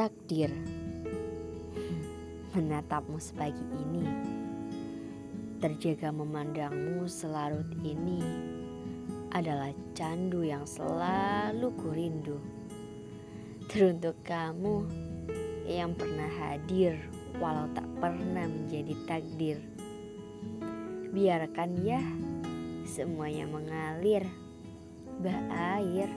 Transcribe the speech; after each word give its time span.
Takdir 0.00 0.48
menatapmu 2.56 3.20
sepagi 3.20 3.60
ini, 3.60 4.08
terjaga 5.60 6.08
memandangmu 6.08 7.04
selarut 7.04 7.68
ini 7.84 8.24
adalah 9.36 9.68
candu 9.92 10.40
yang 10.40 10.64
selalu 10.64 11.68
kurindu. 11.76 12.40
Teruntuk 13.68 14.16
kamu 14.24 14.88
yang 15.68 15.92
pernah 15.92 16.32
hadir 16.32 16.96
walau 17.36 17.68
tak 17.76 17.84
pernah 18.00 18.48
menjadi 18.48 18.96
takdir. 19.04 19.60
Biarkan 21.12 21.76
ya 21.84 22.00
semuanya 22.88 23.44
mengalir, 23.44 24.24
bah 25.20 25.44
air. 25.76 26.08